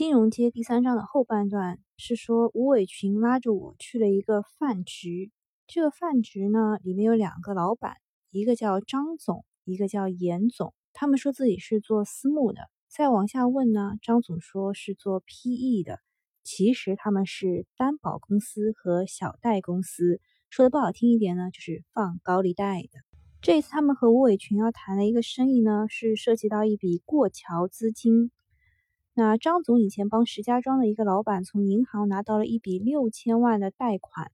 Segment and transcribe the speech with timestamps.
[0.00, 5.30] 金融街第三章的后半段是说，吴伟群拉着我去了一个饭局。
[5.66, 7.96] 这个饭局呢，里面有两个老板，
[8.30, 10.72] 一个叫张总，一个叫严总。
[10.94, 12.62] 他们说自己是做私募的。
[12.88, 16.00] 再往下问呢，张总说是做 PE 的，
[16.44, 20.18] 其实他们是担保公司和小贷公司。
[20.48, 23.00] 说的不好听一点呢，就是放高利贷的。
[23.42, 28.30] 这一次他们和吴伟群要谈的一个生意呢，是涉及到一笔过桥资金。
[29.14, 34.30] 那张总以前帮石家庄的一个老板从银行拿到了一笔六千万的贷款，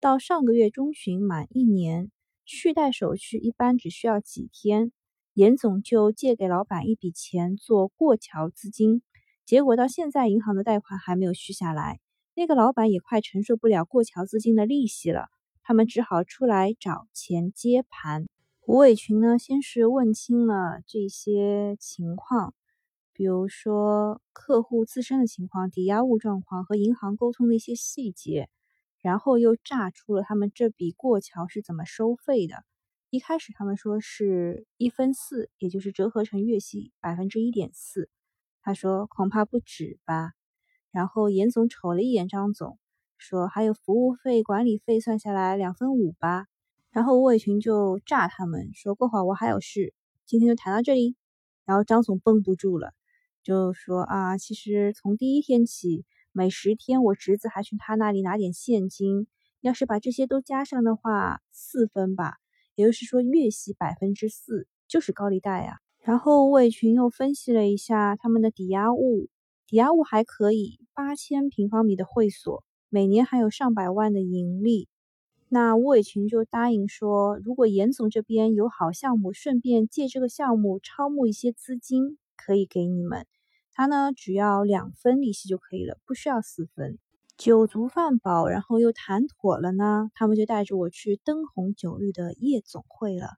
[0.00, 2.10] 到上个月中旬满一年，
[2.44, 4.92] 续贷手续一般只需要几天。
[5.34, 9.02] 严总就借给老板一笔钱做过桥资金，
[9.46, 12.00] 结果到现在银行的贷款还没有续下来，
[12.34, 15.28] 那个老板也快承受不了过桥资金的利息了，
[15.62, 18.26] 他们只好出来找钱接盘。
[18.66, 22.52] 吴伟群呢，先是问清了这些情况，
[23.18, 28.48] 比如说客户自身的情况、抵押物状况和银行沟通的一些细节，
[29.02, 32.62] 然后又炸出了他们这笔过桥是怎么收费的。
[33.10, 38.08] 一开始他们说是一分四，也就是折合成月息百分之一点四。
[38.62, 40.30] 他说恐怕不止吧。
[40.92, 42.78] 然后严总瞅了一眼张总，
[43.16, 46.46] 说还有服务费、管理费，算下来两分五吧。
[46.92, 49.92] 然后吴伟群就炸他们说过会儿我还有事，
[50.24, 51.16] 今天就谈到这里。
[51.64, 52.94] 然后张总绷不住了，
[53.48, 59.26] 就说啊，其实从第一天起，每十天我侄子还去他那里拿点现金，
[59.62, 62.34] 要是把这些都加上的话，四分吧。
[62.74, 65.78] 也就是说，月息百分之四就是高利贷啊。
[66.02, 69.30] 然后魏群又分析了一下他们的抵押物，
[69.66, 74.88] 抵押物还可以，八千平方米的会所，每年还有上百万的盈利。
[75.48, 83.24] 那吴伟群就答应说，如果严总这边有好项目，顺便借这个项目超募一些资金，可以给你们。
[83.78, 86.98] 他呢，只要两分利息就可以了，不需要四分。
[87.36, 93.36] 酒足饭饱，然后又谈妥了呢，他们就带着我去灯红酒绿的夜总会了。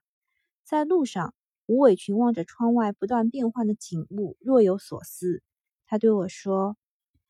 [0.63, 1.35] 在路上，
[1.67, 5.43] 吴伟群望着窗外不断变换的景物，若有所思。
[5.85, 6.75] 他对我说：“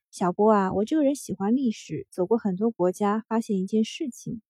[0.09, 4.41] 小波啊，我这个人喜欢历史，走过很多国家，发现一件事情。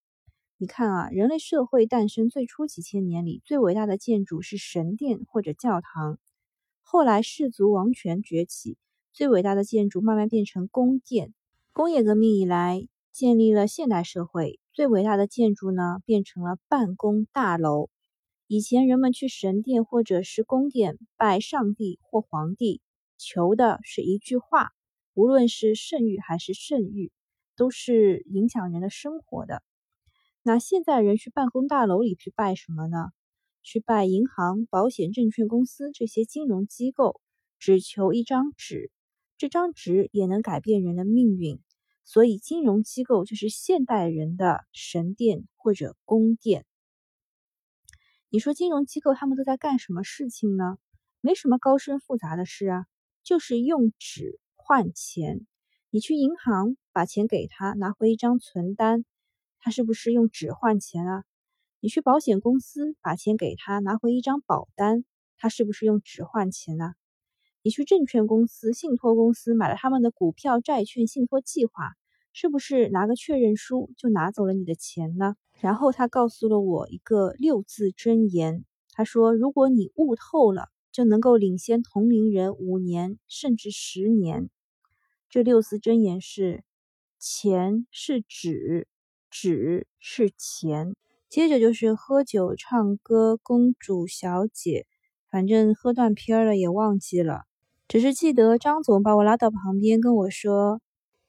[0.57, 6.19] 你看啊，人类社会诞生最初几千年里，最伟大的建筑是神殿或者教堂。
[6.91, 8.77] 后来氏族王权崛起，
[9.13, 11.33] 最伟大的建筑慢慢变成宫殿。”
[11.71, 14.59] 工业革命以来，建立了现代社会。
[14.73, 17.89] 最伟大的建筑呢，变成了办公大楼。
[18.45, 22.81] 以前人们去神殿或者是宫殿拜上帝或皇帝，
[23.17, 24.71] 求的是一句话，
[25.13, 27.09] 无论是圣谕还是圣谕，
[27.55, 29.63] 都是影响人的生活的。
[30.43, 33.11] 那现在人去办公大楼里去拜什么呢？
[33.63, 37.21] 去拜银行、保险、证券公司这些金融机构，
[37.59, 38.91] 只求一张纸。
[39.37, 41.59] 这张纸也能改变人的命运，
[42.03, 46.65] 所以金融机构就是现代人的神殿或者宫殿。
[48.29, 50.77] 你说金融机构他们都在干什么事情呢？
[51.21, 52.85] 没什么高深复杂的事啊，
[53.23, 55.45] 就是用纸换钱。
[55.89, 59.05] 你去银行把钱给他，拿回一张存单，
[59.59, 61.23] 他是不是用纸换钱啊？
[61.83, 65.03] 你去保险公司把钱给他，拿回一张保单，
[65.35, 66.93] 他是不是用纸换钱啊？
[67.63, 71.93] 你去证券公司、信托公司买了他们的股票、债券、信托计划，
[72.33, 75.35] 是不是拿个确认书就拿走了你的钱呢？
[75.59, 84.51] 然后他告诉了我一个六字真言，他说：“如果你悟透了，就能够领先同龄人五年甚至十年。”
[85.29, 86.63] 这六字真言是：
[87.17, 88.87] 钱是纸，
[89.31, 90.95] 纸是钱。
[91.31, 94.85] 接着就是喝酒、唱歌、公主、小姐，
[95.29, 97.43] 反正喝断片了也忘记了。
[97.87, 100.81] 只是记得张总把我拉到旁边跟我说，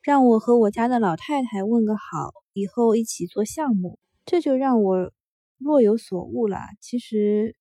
[0.03, 4.01] 让我和我家的老太太问个好，以后一起做项目。
[4.27, 5.13] 这就让我
[5.57, 6.59] 若有所悟了。
[6.81, 7.55] 其实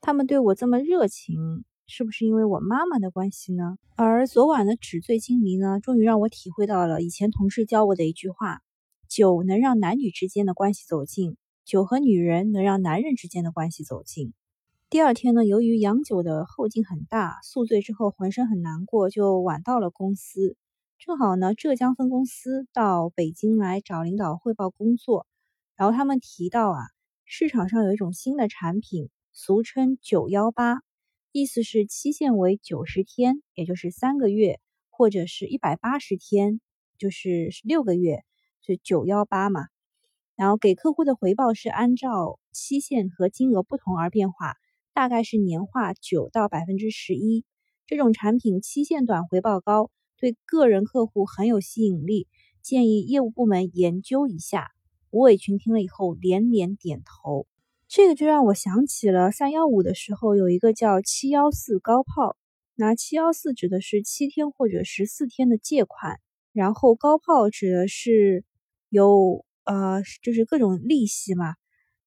[0.00, 3.76] 他们对我这么热情，是不是因为我妈妈的关系呢？
[3.96, 8.60] 而昨晚的纸醉金迷呢，终于让我体会到了以前同事教我的一句话：
[9.08, 11.36] 酒能让男女之间的关系走近，
[11.68, 14.32] 酒和女人能让男人之间的关系走近。
[14.88, 20.56] 第二天呢，由于洋酒的后劲很大，宿醉之后浑身很难过，就晚到了公司。
[20.98, 25.26] 正好呢，浙江分公司到北京来找领导汇报工作，
[25.76, 26.86] 然后他们提到啊，
[27.26, 30.80] 市场上有一种新的产品，俗称“九幺八”，
[31.32, 36.62] 意思是期限为九十天，也就是三个月，或者是一百八十天，
[36.96, 38.24] 就是六个月，
[38.62, 39.66] 是九幺八嘛。
[40.38, 44.54] 然后给客户的回报是按照期限和金额不同而变化。
[44.94, 47.44] 大概是年化九到百分之十一，
[47.86, 52.28] 这种产品期限短，回报高，对个人客户很有吸引力，
[52.62, 54.68] 建议业务部门研究一下。
[55.10, 57.48] 吴伟群听了以后连连点头。
[57.88, 62.36] 这个就让我想起了三幺五的时候，有一个叫七幺四高炮。
[62.76, 66.20] 那七幺四指的是七天或者十四天的借款，
[66.52, 68.44] 然后高炮指的是
[68.88, 71.54] 有呃，就是各种利息嘛，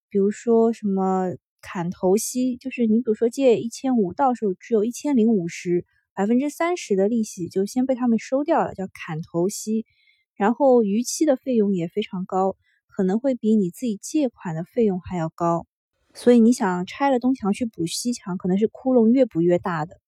[0.09, 5.85] 比如说什么砍头息，就是你比如说借一千五，到手只有一千零五十，
[6.15, 9.85] 百分之三十的利息就先被他们收掉了，叫砍头息。
[10.33, 15.67] 然后逾期的费用也非常高，可能会比你自己借款的费用还要高。
[16.15, 20.01] 所以你想拆了东墙去补西墙，可能是窟窿越补越大的。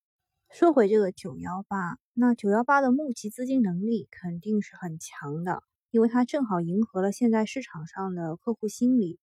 [0.50, 5.62] 说回这个九幺八，那九幺八的募集资金能力肯定是很强的，
[5.94, 9.20] 因为它正好迎合了现在市场上的客户心理。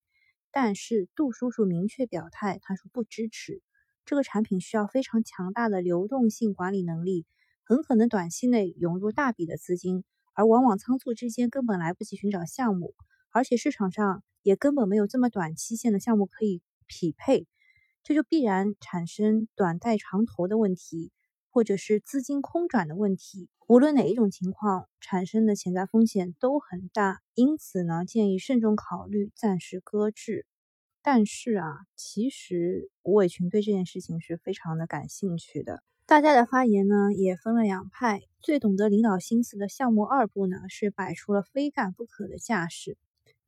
[0.53, 3.61] 但是杜叔叔明确表态，他说不支持
[4.05, 7.27] 这个产品，需要非常强大的流动性管理能力，
[7.65, 12.95] 很可能短期内涌入大笔的资金，而往往仓促之间根本来不及寻找项目，
[13.31, 16.63] 而且市场上也根本没有这么短期限的项目可以。
[16.87, 17.49] 匹配，
[18.05, 21.11] 这就必然产生短贷长投的问题，
[21.51, 23.49] 或者是资金空转的问题。
[23.67, 27.21] 无论哪一种情况，产生的潜在风险都很大。
[27.35, 30.47] 因此呢，建议慎重考虑，暂时搁置。
[31.03, 35.83] 但是啊，其实吴伟群对这件事情是非常的感兴趣的。
[36.05, 38.21] 大家的发言呢，也分了两派。
[38.43, 42.99] 最懂得领导心思的项目二部呢，是摆出了非干不可的架势。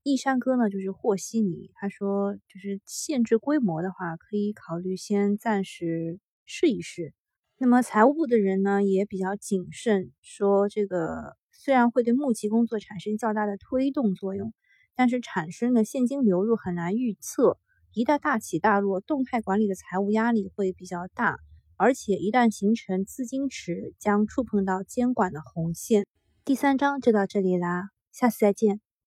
[0.04, 1.70] 易山哥呢，就是和稀泥。
[1.74, 7.12] 他说，就是限制规模的话，可以考虑先暂时试一试。
[7.62, 14.52] 那么财务部的人呢，也比较谨慎，说这个虽然会对募集工作产生较大的推动作用，
[14.96, 17.60] 但是产生的现金流入很难预测。
[17.92, 21.36] 一旦大起大落，动态管理的财务压力会比较大，
[21.76, 26.04] 而且一旦形成资金池，将触碰到监管的红线。
[26.44, 28.80] 第三章就到这里啦，下次再见。